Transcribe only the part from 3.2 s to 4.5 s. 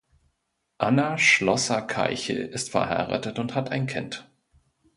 und hat ein Kind.